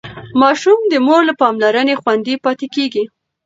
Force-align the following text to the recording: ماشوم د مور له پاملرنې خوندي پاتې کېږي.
ماشوم 0.41 0.79
د 0.87 0.93
مور 1.05 1.21
له 1.29 1.33
پاملرنې 1.41 1.95
خوندي 2.01 2.35
پاتې 2.43 2.67
کېږي. 2.75 3.03